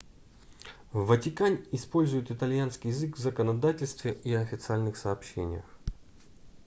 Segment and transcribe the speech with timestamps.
[0.93, 5.65] в ватикане используют итальянский язык в законодательстве и официальных сообщениях